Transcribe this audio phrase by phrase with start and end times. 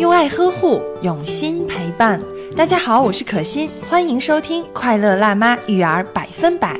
[0.00, 2.18] 用爱呵护，用心陪伴。
[2.56, 6.72] 大家好，我是可心，欢迎收听《快乐辣妈育儿百分百》。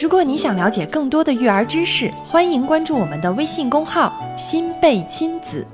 [0.00, 5.66] 如果你想了解更多的育儿知识，欢迎关注我们的微信公号“新贝亲子”。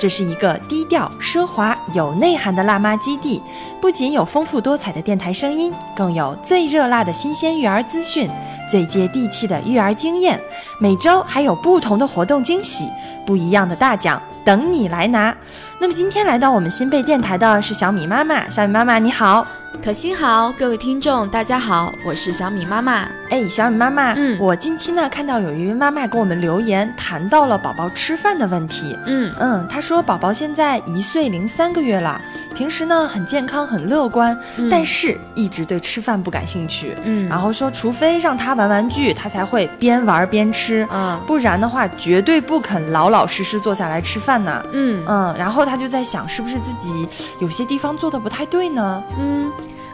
[0.00, 3.42] 这是一个低调、奢华、有内涵的辣妈基地，
[3.78, 8.30] 不仅有丰富多彩的电台声音，更有最热辣的新鲜育儿资讯，
[8.70, 10.40] 最接地气的育儿经验。
[10.80, 12.88] 每周还有不同的活动惊喜，
[13.26, 15.36] 不一样的大奖等你来拿。
[15.80, 19.44] 那么今天来到我们新贝电台的是小米妈妈，小米妈妈你好。
[19.82, 23.08] 可心好，各位听众大家好，我是小米妈妈。
[23.30, 28.98] 哎，小米妈妈，嗯我近期呢看到有一位妈妈给我们留言，谈到了宝宝吃饭的问题。
[29.06, 32.20] 嗯嗯，她说宝宝现在一岁零三个月了，
[32.54, 36.96] 平时呢很健康很乐观，嗯但是一直对吃饭不感兴趣。
[37.04, 44.62] 嗯然后说，除非让他玩玩具，他才会边玩边吃，嗯不然的话绝对不肯老老实实坐下来吃饭呢。
[44.72, 47.08] 嗯嗯，然后他就在想，是不是自己
[47.40, 49.02] 有些地方做的不太对呢？
[49.18, 49.50] 嗯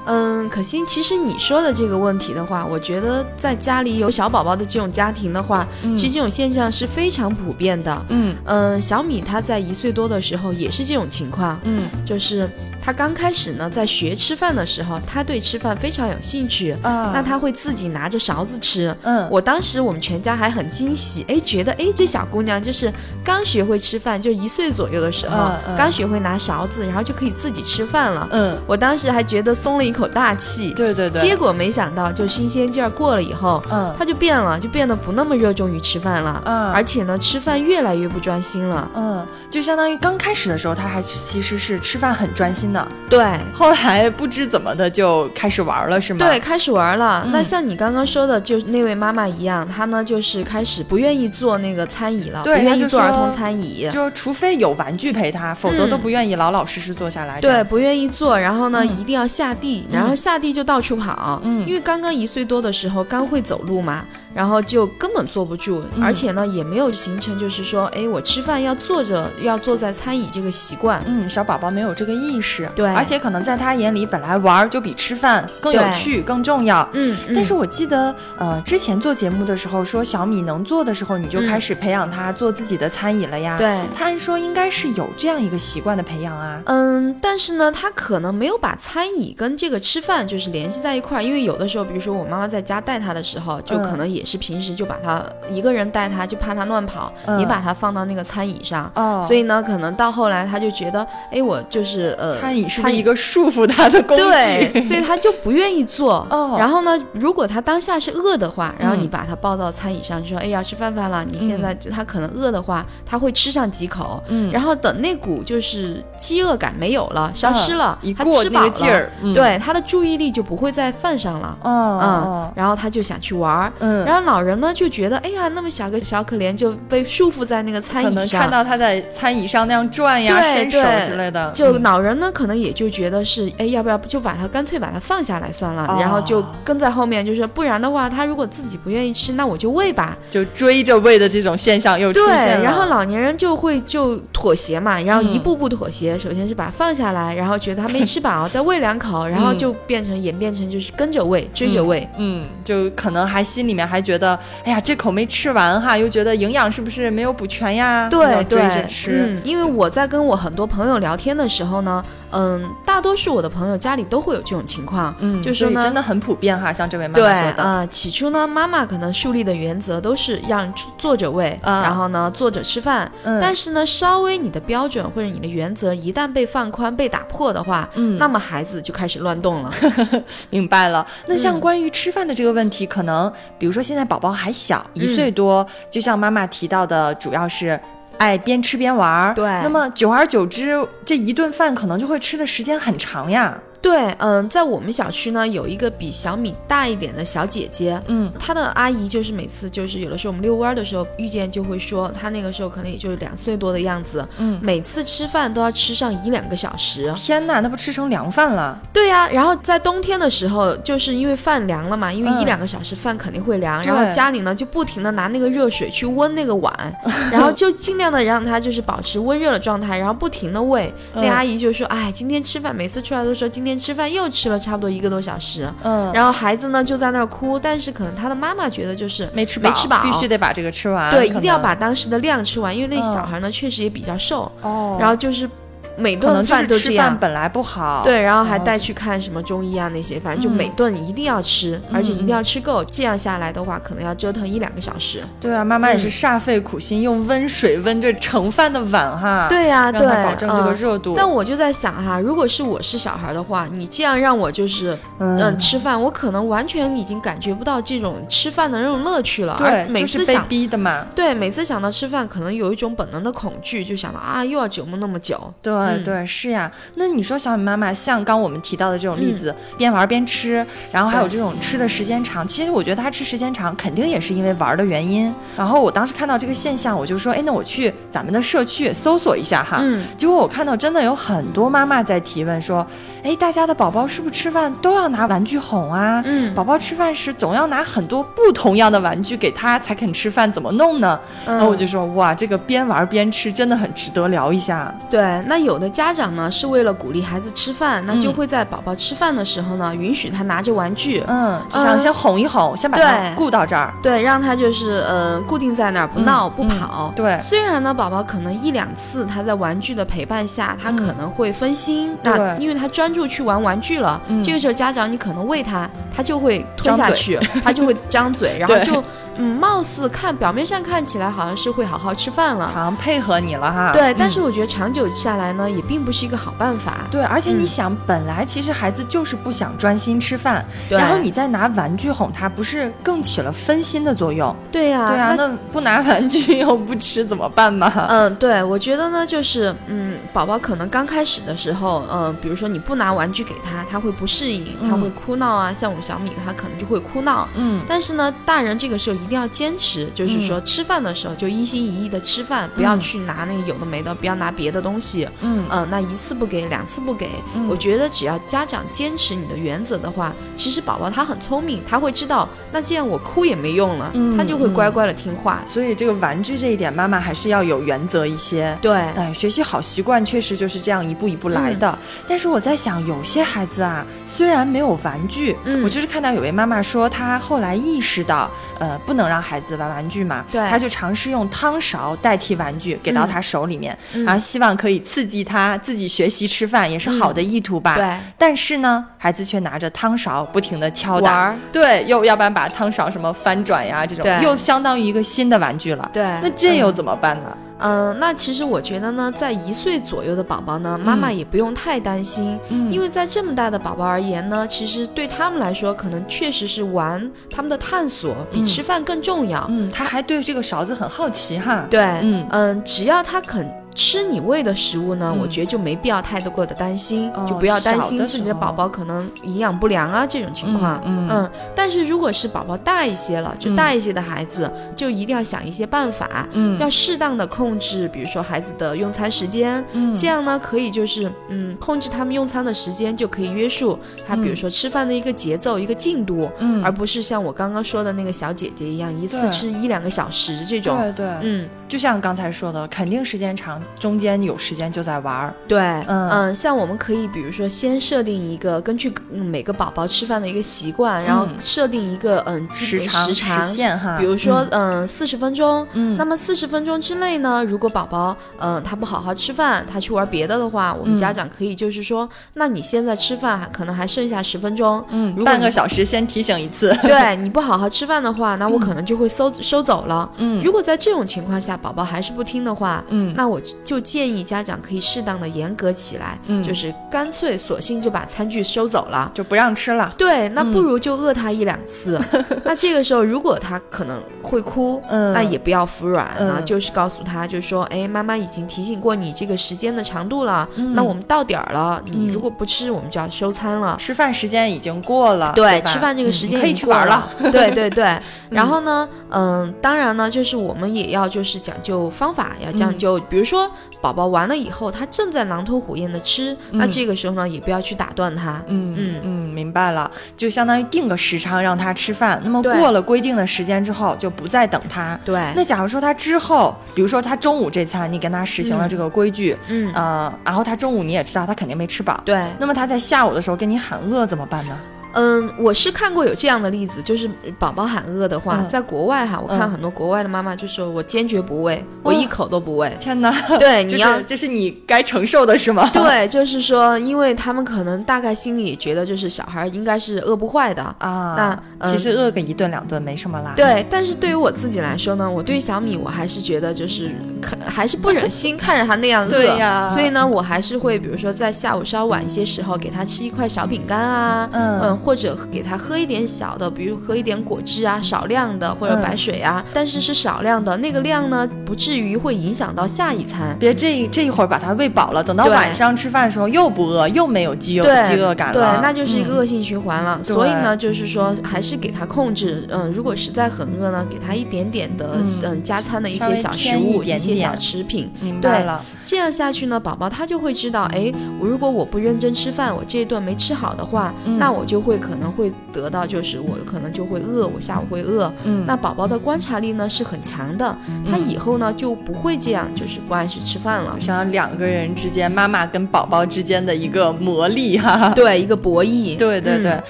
[0.07, 8.07] 嗯，可心，其实你说的这个问题的话，我觉得在家里有小宝宝的这种家庭的话，嗯其实这种现象是非常普遍的。
[8.09, 12.49] 嗯嗯，小米他在一岁多的时候也是这种情况，嗯就是
[12.85, 18.95] 他刚开始呢在学吃饭的时候，他对吃饭非常有兴趣，嗯，那他会自己拿着勺子吃。
[19.03, 22.93] 嗯我当时我们全家还很惊喜，哎，觉得哎这小姑娘就是
[23.25, 28.29] 刚学会吃饭，就一岁左右的时候，刚学会拿勺子，然后就可以自己吃饭了。
[28.33, 30.73] 嗯，我当时还觉得松了一口大气。
[30.75, 38.91] 对对对，结果没想到，就新鲜劲儿过了以后，嗯他就变了，就变得不那么热衷于吃饭了，嗯而且呢，吃饭越来越不专心了。
[38.95, 46.27] 嗯，就相当于刚开始的时候，他还其实是吃饭很专心的，对，后来不知怎么的就开始玩了，是吗？
[46.27, 47.23] 对，，开始玩了。
[47.27, 53.89] 嗯那像你刚刚说的，就那位妈妈一样，她呢就是开始不愿意做那个餐椅了，对不愿意做儿童餐椅。
[53.93, 57.41] 就除非有玩具陪她，否则嗯都不愿意老老实实坐下来。
[57.41, 71.03] 这对，不愿意坐，然后呢，嗯一定要下地，然后下地就到处跑，嗯因为刚刚一岁多的时候刚会走路嘛，然后就根本坐不住，嗯而且呢也没有形成就是说，哎，我吃饭要坐着，要坐在餐椅这个习惯。
[71.07, 76.89] 嗯，小宝宝没有这个意识，对而且可能在他眼里，本来玩儿就比吃饭更有趣、更重要。
[76.93, 83.79] 嗯，嗯但是我记得，呃，之前做节目的时候说小米能做的时候，你就嗯开始培养他做自己的餐椅了呀。，对。
[83.95, 86.63] 他按说应该是有这样一个习惯的培养啊。
[86.67, 104.23] 嗯，但是呢，他可能没有把餐椅跟这个吃饭就是联系在一块儿，因为有的时候，比如说我妈妈在家带他的时候，就嗯可能也是平时就把他一个人带他，就怕他乱跑，嗯你把他放到那个餐椅上，哦，所以呢，可能到后来他就觉得，哎，我就是呃，餐饮是一个束缚他的工具？
[104.23, 106.27] 对，所以他就不愿意做。
[106.31, 111.25] 哦然后呢，如果他当下是饿的话，然后你嗯把他抱到餐椅上，就说，哎呀，吃饭饭了。
[111.25, 114.23] 你现在他可能饿的话，他会吃上几口。
[114.29, 121.57] 嗯然后等那股就是饥饿感没有了，消失了，嗯他吃饱了，劲儿，嗯，对，他的注意力就不会在饭上了。
[121.63, 123.73] 哦，嗯哦，然后他就想去玩儿。
[123.79, 140.17] 嗯，然后老人呢就觉得，哎呀，那么小个小可怜就被束缚在那个餐可能椅上，看到他在餐椅上那样转呀、伸手之类的，就嗯老人呢，可能也就觉得是，哎，要不要就把他干脆把他放下来算了，哦然后就跟在后面，就是不然的话，他如果自己不愿意吃，那我就喂吧。
[140.31, 142.63] 就追着喂的这种现象又出，现了。
[142.63, 152.07] 然后老年人就会就妥协嘛，然后一嗯步步妥协，首先是把他放下来，然后觉得他没吃饱，再喂两口，然后嗯就变成演变成就是跟着喂，追着喂。
[152.19, 158.09] 嗯，就可能还心里面还觉得，哎呀，这口没吃完哈，又觉得营养是不是没有补全呀？
[158.11, 159.25] 对对，吃。
[159.29, 173.11] 嗯，因为我在跟我很多朋友聊天的时候呢，嗯，大多数我的朋友家里都会有这种情况，嗯，就说呢真的很普遍哈，像这位妈妈说的，啊、起初呢，妈妈可能树立的原则都是让坐着喂，啊然后呢坐着吃饭。
[173.25, 179.73] 嗯，但是呢，稍微你的标准或者你的原则一旦被放宽、被打破的话，嗯那么孩子就开始乱动了。
[180.51, 181.07] 明白了。
[181.27, 187.79] 那像嗯关于吃饭的这个问题，可能比如说现在宝宝还小，一嗯岁多，就像妈妈提到的，主要是。
[188.19, 193.61] 爱边吃边玩儿，对那么久而久之，这一顿饭可能就会吃的时间很长呀。
[193.83, 207.13] 对，嗯，在我们小区呢，有一个比小米大一点的小姐姐，嗯，她的阿姨就是每次就是有的时候我们遛弯儿的时候遇见，就会说她那个时候可能也就是两岁多的样子，嗯每次吃饭都要吃上一两个小时。
[207.17, 208.79] 天呐，那不吃成凉饭了？
[208.93, 216.73] 对呀、然后在冬天的时候，就是因为饭凉了嘛，因为嗯一两个小时饭肯定会凉，对然后家里呢就不停的拿那个热水去温那个碗，
[217.33, 220.93] 然后就尽量的让她就是保持温热的状态，然后不停的喂。
[221.15, 230.03] 那嗯阿姨就说：“哎，今天吃饭，每次出来都说今天吃饭又吃了差不多一个多小时。”嗯，然后孩子呢就在那儿哭，但是可能他的妈妈觉得就是没吃饱，没吃饱。
[230.03, 231.11] 必须得把这个吃完。
[231.11, 233.13] 对，一定要把当时的量吃完，因为那嗯。
[233.13, 235.49] 小孩呢确实也比较瘦，哦，然后就是
[235.97, 237.19] 每顿饭都是吃都这样饭。
[237.19, 242.85] 本来不好，对，然后还带去看什么中医啊那些，反正就嗯每顿一定要吃，而且一定嗯要吃够。
[242.85, 245.23] 这样下来的话，可能要折腾一两个小时。
[245.41, 251.15] 对啊，妈妈也是嗯煞费苦心，用温水温这盛饭的碗哈，对呀、让对，保证这个嗯热度。
[251.17, 259.61] 但我就在想哈，如果是我是小孩的话，你这样让我就是嗯、嗯吃饭，我可能完全已经感觉不到这种吃饭的那种乐趣了。
[259.63, 261.07] 而每次想逼的嘛。
[261.15, 265.39] 对每次想到吃饭，可能有一种本能的恐惧，就想到啊又要折磨那么久。
[265.61, 266.71] 对、嗯对，是呀。
[266.95, 275.35] 那你说小米妈妈，像刚我们提到的这种例子，边玩边吃，然后还有这种吃的时间长，其实我觉得她吃时间长，肯定也是因为玩的原因。
[275.57, 279.79] 然后我当时看到这个现象，我就说，哎，那我去咱们的社区搜索一下哈。
[279.83, 282.87] 嗯，结果我看到真的有很多妈妈在提问说，
[283.23, 286.23] 哎，大家的宝宝是不是吃饭都要拿玩具哄啊？
[286.27, 291.19] 嗯宝宝吃饭时总要拿很多不同样的玩具给他才肯吃饭，怎么弄呢？
[291.47, 294.93] 嗯然后我就说，哇，这个边玩边吃真的很值得聊一下。
[295.11, 301.23] 对，那有的家长呢是为了鼓励孩子吃饭，那就嗯会在宝宝吃饭的时候呢，允许他拿着玩具。
[301.27, 303.93] 嗯，就想先哄一哄，先把他对顾到这儿。
[304.03, 307.13] 对，让他就是呃固定在那儿，不嗯闹、不嗯跑。
[307.17, 319.03] 对虽然呢，宝宝可能一两次他在玩具的陪伴下，他嗯可能会分心，那因为他专注去玩玩具了，嗯这个时候家长你可能喂他，他就会吞下去，他就会张嘴，然后就
[319.37, 323.91] 嗯，貌似看表面上看起来好像是会好好吃饭了，好像配合你了哈。
[323.91, 327.07] 对，但嗯是我觉得长久下来呢，也并不是一个好办法。
[327.11, 334.55] 对，而且你嗯想，本来其实孩子就是不想专心吃饭，然后你再拿玩具哄他，不是更起了分心的作用？
[334.71, 337.91] 对呀、对啊，那那不拿玩具 又不吃怎么办嘛？
[338.09, 345.73] 嗯，对，我觉得呢，就是嗯，宝宝可能刚开始的时候，嗯、比如说你不拿玩具给他，他会不适应，他嗯会哭闹啊。
[345.73, 347.49] 像我们小米，他可能就会哭闹。
[347.55, 355.29] 嗯，但是呢，大人这个时候一定要坚持，就是说吃饭的时候就一心一意的吃饭，不要嗯去拿那个有的没的，不要拿别的东西。
[355.41, 357.69] 嗯嗯、那一次不给，两次不给，嗯。
[357.69, 365.63] 我觉得只要家长坚持你的原则的话，其实宝宝他很聪明，他会知道，那既然我哭也没用了，嗯他就会嗯乖乖的听话。
[365.67, 368.77] 所以这个玩具这一点，妈妈还是要有原则一些。
[368.81, 371.99] 对，哎，学习好习惯确实就是这样一步一步来的。
[372.29, 375.83] 但是我在想，有些孩子啊，虽然没有玩具，嗯。
[375.83, 380.61] 我就是看到有位妈妈说，她后来意识到，呃，不能让孩子玩玩具嘛，对。
[380.69, 383.29] 她就尝试用汤勺代替玩具给到嗯。
[383.29, 387.95] 他手里面，嗯然后希望可以刺激他自己学习吃饭，也是好的意图吧。
[387.97, 388.17] 对。
[388.39, 396.11] 但是呢，孩子却拿着汤勺不停地敲打，对，又要不然把汤勺什么翻转呀，这种又相当于一个新的玩具了。
[396.13, 397.57] 对，那这又嗯怎么办呢？
[397.85, 409.67] 嗯、那其实我觉得呢，在一岁左右的宝宝呢，妈妈也不用太担心，嗯因为在这么大的宝宝而言呢，其实对他们来说，可能确实是玩他们的探索比嗯吃饭更重要。
[409.69, 411.85] 嗯，他还对这个勺子很好奇哈。
[411.91, 415.39] 对，嗯嗯，只要他肯吃你喂的食物呢，嗯。
[415.39, 421.01] 我觉得就没必要太多过的担心，哦就不要担心自己的宝宝可能营养不良啊这种情况。
[421.05, 421.51] 嗯嗯。
[421.75, 423.77] 但是如果是宝宝大一些了，就嗯。
[423.77, 426.79] 大一些的孩子，就一定要想一些办法，嗯。
[426.79, 430.17] 要适当的控制，比如说孩子的用餐时间，嗯。
[430.17, 436.83] 这样呢可以就是嗯控制他们用餐的时间，就可以约束他，比如嗯说吃饭的一个节奏、一个进度，嗯。
[436.85, 440.97] 而不是像我刚刚说的那个小姐姐一样，一次吃一两个小时这种。
[440.99, 445.55] 对对，嗯，就像刚才说的，肯定时间长，中间有时间就在玩儿。
[445.69, 446.29] 对，嗯。
[446.31, 451.55] 嗯，像我们可以比如说先设定一个根据嗯每个宝宝吃饭的一个习惯，然后嗯。
[451.61, 455.07] 设定一个嗯时长时长时限哈，比如说嗯。
[455.09, 461.19] 四十分钟，嗯，那么四十分钟之内呢，如果宝宝嗯、呃他不好好吃饭，他去玩别的的话，我们嗯。
[461.19, 466.93] 家长可以就是说，那你现在吃饭可能还剩下十分钟，嗯，半个小时先提醒一次。
[467.03, 470.29] 对你不好好吃饭的话，那我可能就会收、收走了。
[470.39, 470.63] 嗯。
[470.65, 473.33] 如果在这种情况下，宝宝还是不听的话，嗯。
[473.37, 479.31] 那我就建议家长可以适当的严格起来，嗯就是干脆索性就把餐具收走了。
[479.35, 480.13] 就不让吃了。
[480.19, 482.21] 对，那不嗯如就饿他一两次。
[482.65, 493.97] 那这个时候，如果他可能会哭，嗯那也不要服软啊，嗯就是告诉他，就是说，哎，妈妈已经提醒过你这个时间的长度了，嗯那我们到点儿了，你嗯如果不吃，我们就要收餐了。
[493.99, 497.29] 吃饭时间已经过了，对，吧吃饭这个时间已经过去玩了。
[497.53, 498.19] 对对对，
[498.51, 503.62] 然后呢，嗯，当然呢，就是我们也要就是讲究方法，要讲究，比如说
[504.01, 508.63] 宝宝完了以后，他正在狼吞虎咽的吃，那嗯这个时候呢，也不要去打断他。
[508.67, 512.41] 嗯嗯嗯，明白了，就相当于定个时长让他吃饭。
[512.45, 515.19] 那么过了规定的时间之后，就不再等他。
[515.25, 524.79] 对，那假如说他之后，比如说他中午这餐你跟他实行了嗯这个规矩，嗯，呃，然后他中午你也知道他肯定没吃饱，对，那么他在下午的时候跟你喊饿怎么办呢？
[525.15, 532.97] 嗯，我是看过有这样的例子，就是宝宝喊饿的话，嗯在国外哈，我看嗯很多国外的妈妈就说我坚决不喂，我哦一口都不喂。
[533.01, 535.89] 天哪，对，这你要是这是你该承受的是吗？
[535.93, 540.83] 对，就是说，因为他们可能大概心里也觉得，就是小孩应该是饿不坏的。
[540.99, 543.55] 啊，那嗯其实饿个一顿两顿没什么啦。
[543.57, 547.11] 对，但是对于我自己来说呢，我对小米我还是觉得就是
[547.43, 549.87] 看还是不忍心看着他那样饿，对呀。
[549.91, 554.97] 所以呢，我还是会比如说在下午稍晚一些时候给他吃一块小饼干啊，嗯。
[554.97, 563.57] 或者给他喝一点小的，比如喝一点果汁啊，少量的或者嗯白水啊，但是是少量的，那个量呢不至于会影响到下一餐。
[563.59, 565.53] 别这一这一会儿把它喂饱了，等到对。
[565.53, 568.53] 晚上吃饭的时候又不饿，又没有饥饿对饥饿感了。
[568.53, 569.37] 对，那就是一个嗯。
[569.39, 570.23] 恶性循环了。
[570.23, 575.25] 所以呢，就是说还是给他控制，嗯，如果实在很饿呢，给他一点点的嗯。
[575.45, 578.11] 嗯加餐的一稍微些小食添一物，点些小点食品。
[578.21, 578.85] 明白对了。
[579.05, 588.33] 这样下去呢，宝宝他就会知道，哎，我如果我不认真吃饭，我这一顿没吃好的话，嗯那我就会可能会得到，就是我可能就会饿，我下午会饿。
[588.45, 590.77] 嗯，那宝宝的观察力呢是很强的，
[591.09, 593.97] 他嗯以后呢就不会这样，就是不按时吃饭了。
[594.01, 598.09] 像两个人之间，妈妈跟宝宝之间的一个磨砺，哈哈。
[598.15, 599.17] 对，一个博弈。
[599.17, 599.83] 对对对，嗯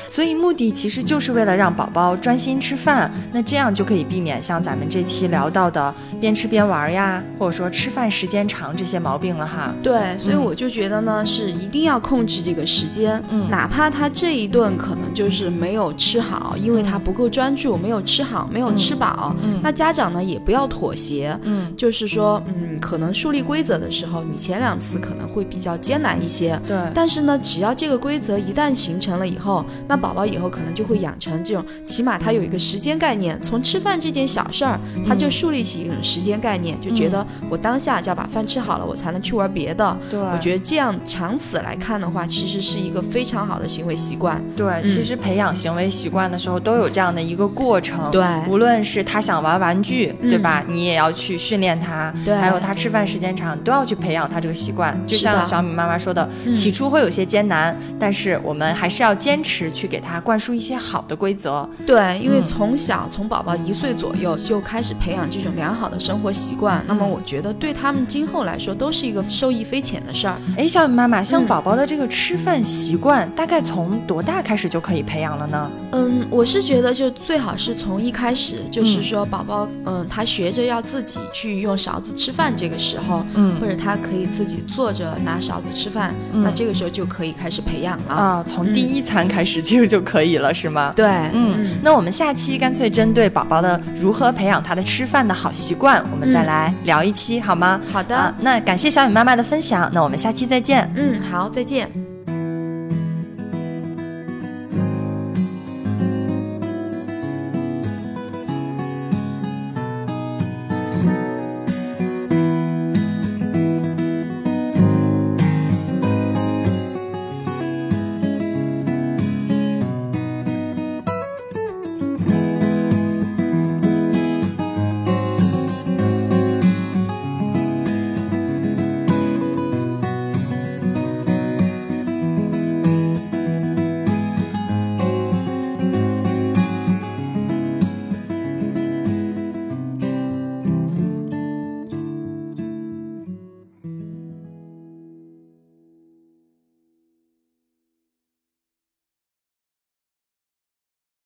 [0.08, 9.74] 所以目的其实就是为了让宝宝专心吃饭，那这样就可以避免像咱们这期聊到的边吃边玩呀，或者说吃饭时间长这些毛病了哈。
[9.82, 13.50] 对，所以嗯我就觉得呢，是一定要控制这个时间，嗯。
[13.50, 19.60] 哪怕他这一顿可能就是没有吃好，因为他不够专注，没有吃好，没有吃饱，嗯。
[19.62, 26.58] 那家长呢也不要妥协，嗯，就是说，嗯，可能树立规则的时候，你前两次可能会比较艰难一些。
[26.66, 39.96] 对，但是呢，只要这个规则一旦形成了以后，那宝宝以后可能就会养成这种，起码他有一个时间概念，从吃饭这件小事儿，他就树立起一种时间概念，就觉得我当下就要把饭吃好了，我才能去玩别的。
[40.10, 44.38] 对，我觉得这样长此来看的话，其实是一个非常好的行为习惯。
[44.54, 48.10] 对，嗯其实培养行为习惯的时候都有这样的一个过程。
[48.10, 50.62] 对无论是他想玩玩具，嗯对吧？
[50.68, 52.12] 你也要去训练他。
[52.22, 54.94] 对还有他吃饭时间长，都要去培养他这个习惯。
[55.06, 61.66] 就像小米妈妈说的，嗯起初会有些艰难，但是我们还是要坚持去给他灌输一些好的规则。
[61.86, 70.34] 对，因为嗯从小从宝宝一岁左右就开始培养这种良好的生活习惯，那么嗯我觉得对他们今后来说都是一个受益匪浅的事儿。
[70.58, 75.70] 哎，小雨妈妈，像嗯宝宝的这个吃饭习惯，大概从多大开始就可以培养了呢？
[75.92, 88.12] 嗯，我是觉得就最好是从一开始，就是嗯说宝宝，嗯，他学着要自己去用勺子吃饭这个时候，嗯或者他可以自己坐着拿勺子吃饭，嗯那这个时候就可以开始培养了。
[88.12, 90.92] 啊，从第一餐开始其实就可以了，是吗？
[90.96, 97.80] 对，嗯，那我们下期干脆针对宝宝的如何培养他的吃饭的好习惯，我们再嗯来聊一期好吗？
[97.92, 100.90] 好的，啊，那感感谢小雨妈妈的分享，那我们下期再见。
[100.96, 102.11] 嗯，好，再见。